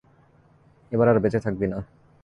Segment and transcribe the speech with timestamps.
[0.91, 1.77] এবার আর বেঁচে থাকবি না।